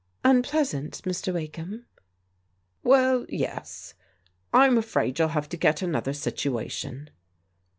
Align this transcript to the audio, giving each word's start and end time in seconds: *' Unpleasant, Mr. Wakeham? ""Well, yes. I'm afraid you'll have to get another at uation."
*' 0.23 0.25
Unpleasant, 0.25 1.03
Mr. 1.03 1.31
Wakeham? 1.31 1.85
""Well, 2.83 3.23
yes. 3.29 3.93
I'm 4.51 4.79
afraid 4.79 5.19
you'll 5.19 5.27
have 5.27 5.47
to 5.49 5.57
get 5.57 5.83
another 5.83 6.09
at 6.09 6.17
uation." 6.37 7.09